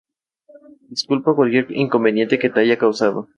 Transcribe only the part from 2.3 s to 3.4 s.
que te haya causado.